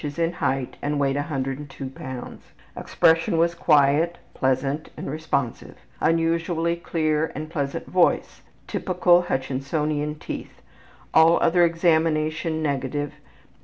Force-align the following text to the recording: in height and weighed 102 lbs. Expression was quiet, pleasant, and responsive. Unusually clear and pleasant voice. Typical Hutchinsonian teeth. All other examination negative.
in 0.17 0.33
height 0.33 0.77
and 0.81 0.99
weighed 0.99 1.15
102 1.15 1.85
lbs. 1.91 2.39
Expression 2.75 3.37
was 3.37 3.53
quiet, 3.53 4.17
pleasant, 4.33 4.89
and 4.97 5.07
responsive. 5.11 5.75
Unusually 5.99 6.75
clear 6.75 7.31
and 7.35 7.51
pleasant 7.51 7.85
voice. 7.85 8.41
Typical 8.65 9.21
Hutchinsonian 9.29 10.19
teeth. 10.19 10.59
All 11.13 11.37
other 11.39 11.63
examination 11.63 12.63
negative. 12.63 13.11